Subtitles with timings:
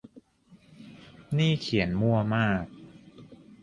[1.37, 2.65] นี่เขียนมั่วมาก